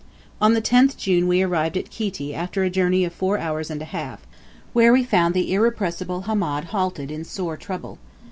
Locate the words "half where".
3.93-4.91